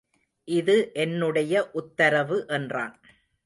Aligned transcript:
இது 0.47 0.75
என்னுடைய 0.93 1.69
உத்தரவு 1.71 2.45
என்றான். 2.49 2.95